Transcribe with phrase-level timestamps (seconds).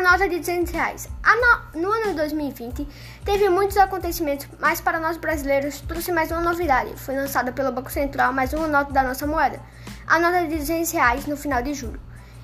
[0.00, 1.08] nota de 200 reais.
[1.24, 2.86] No, no, ano de 2020,
[3.24, 6.94] teve muitos acontecimentos, mas para nós brasileiros trouxe mais uma novidade.
[6.96, 9.60] Foi lançada pelo Banco Central mais uma nota da nossa moeda,
[10.06, 12.00] a nota de 200 reais no final de julho.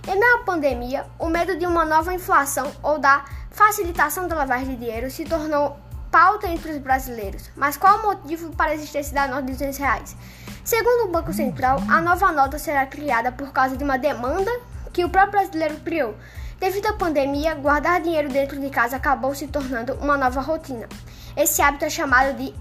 [0.07, 4.69] Em meio à pandemia, o medo de uma nova inflação ou da facilitação da lavagem
[4.69, 5.79] de dinheiro se tornou
[6.11, 7.51] pauta entre os brasileiros.
[7.57, 10.17] Mas qual o motivo para a existência da nota de 200 reais?
[10.65, 14.51] Segundo o Banco Central, a nova nota será criada por causa de uma demanda
[14.93, 16.15] que o próprio brasileiro criou.
[16.63, 20.89] Devido à pandemia, guardar dinheiro dentro de casa acabou se tornando uma nova rotina.
[21.37, 22.55] Esse hábito é chamado de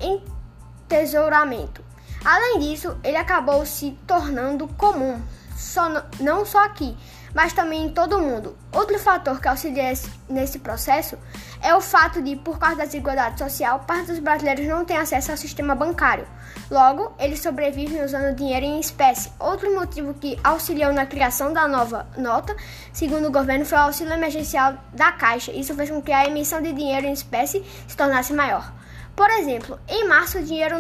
[0.90, 1.84] entesouramento.
[2.26, 5.22] Além disso, ele acabou se tornando comum,
[5.62, 6.98] só não só aqui,
[7.34, 8.58] mas também em todo o mundo.
[8.74, 9.94] Outro fator que auxilia
[10.28, 11.18] nesse processo
[11.62, 15.32] é o fato de, por causa da desigualdade social, parte dos brasileiros não têm acesso
[15.32, 16.28] ao sistema bancário.
[16.70, 19.32] Logo, eles sobrevivem usando dinheiro em espécie.
[19.40, 22.56] Outro motivo que auxiliou na criação da nova nota,
[22.92, 25.52] segundo o governo, foi o auxílio emergencial da Caixa.
[25.52, 28.74] Isso fez com que a emissão de dinheiro em espécie se tornasse maior.
[29.16, 30.80] Por exemplo, em março, o dinheiro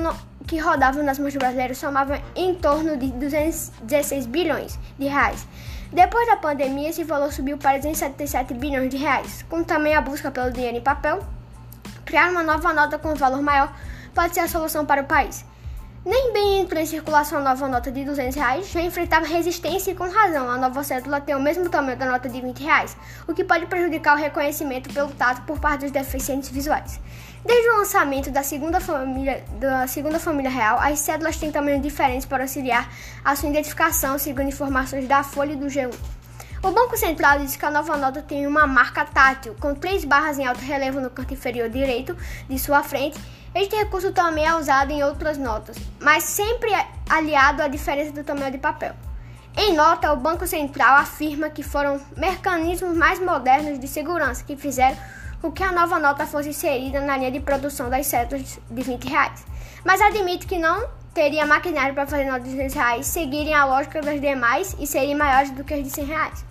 [0.51, 5.47] que rodava nas mãos brasileiros somava em torno de 216 bilhões de reais.
[5.93, 9.45] Depois da pandemia, esse valor subiu para 277 bilhões de reais.
[9.47, 11.25] Com também a busca pelo dinheiro em papel,
[12.03, 13.73] criar uma nova nota com valor maior
[14.13, 15.45] pode ser a solução para o país.
[16.03, 19.95] Nem bem entrou em circulação a nova nota de 200 reais, já enfrentava resistência e
[19.95, 20.49] com razão.
[20.49, 23.67] A nova cédula tem o mesmo tamanho da nota de 20 reais, o que pode
[23.67, 26.99] prejudicar o reconhecimento pelo tato por parte dos deficientes visuais.
[27.45, 32.25] Desde o lançamento da segunda família, da segunda família real, as cédulas têm tamanhos diferentes
[32.25, 32.91] para auxiliar
[33.23, 36.20] a sua identificação, segundo informações da Folha do G1.
[36.63, 40.37] O Banco Central diz que a nova nota tem uma marca tátil, com três barras
[40.37, 42.15] em alto relevo no canto inferior direito
[42.47, 43.19] de sua frente.
[43.55, 46.69] Este recurso também é usado em outras notas, mas sempre
[47.09, 48.93] aliado à diferença do tamanho de papel.
[49.57, 54.95] Em nota, o Banco Central afirma que foram mecanismos mais modernos de segurança que fizeram
[55.41, 59.05] o que a nova nota fosse inserida na linha de produção das cédulas de 20
[59.05, 59.43] reais.
[59.83, 63.99] Mas admite que não teria maquinário para fazer notas de 200 reais seguirem a lógica
[63.99, 66.50] das demais e serem maiores do que as de 100 reais.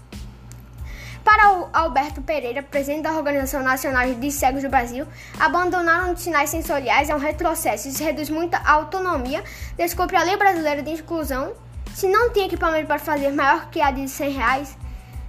[1.25, 5.07] Para o Alberto Pereira, presidente da Organização Nacional de Cegos do Brasil,
[5.39, 7.89] abandonar os sinais sensoriais é um retrocesso.
[7.89, 9.45] Isso reduz muito a autonomia.
[9.77, 11.53] Desculpe a lei brasileira de inclusão.
[11.95, 14.77] Se não tem equipamento para fazer maior que a de 100 reais,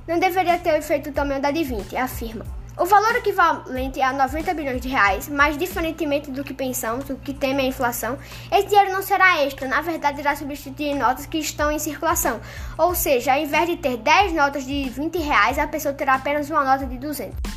[0.07, 2.60] não deveria ter o efeito do tamanho da de 20, afirma.
[2.77, 7.33] O valor equivalente a 90 bilhões de reais, mas diferentemente do que pensamos, do que
[7.33, 8.17] teme a inflação,
[8.49, 12.39] esse dinheiro não será extra, na verdade irá substituir notas que estão em circulação.
[12.77, 16.49] Ou seja, ao invés de ter 10 notas de 20 reais, a pessoa terá apenas
[16.49, 17.50] uma nota de 200.